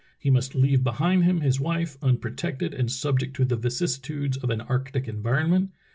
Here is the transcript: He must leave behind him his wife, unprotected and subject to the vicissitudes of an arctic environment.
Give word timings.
He 0.17 0.31
must 0.31 0.55
leave 0.55 0.83
behind 0.83 1.25
him 1.25 1.41
his 1.41 1.59
wife, 1.59 1.95
unprotected 2.01 2.73
and 2.73 2.91
subject 2.91 3.35
to 3.35 3.45
the 3.45 3.55
vicissitudes 3.55 4.35
of 4.37 4.49
an 4.49 4.61
arctic 4.61 5.07
environment. 5.07 5.73